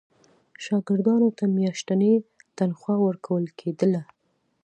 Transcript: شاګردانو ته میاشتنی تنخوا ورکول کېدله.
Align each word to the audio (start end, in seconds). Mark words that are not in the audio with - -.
شاګردانو 0.63 1.29
ته 1.37 1.43
میاشتنی 1.57 2.13
تنخوا 2.57 2.95
ورکول 3.05 3.45
کېدله. 3.59 4.01